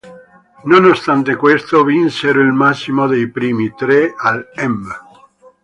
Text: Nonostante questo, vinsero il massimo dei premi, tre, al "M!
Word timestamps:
Nonostante 0.63 1.35
questo, 1.35 1.83
vinsero 1.83 2.41
il 2.41 2.51
massimo 2.51 3.05
dei 3.05 3.29
premi, 3.29 3.71
tre, 3.77 4.15
al 4.17 4.49
"M! 4.55 4.89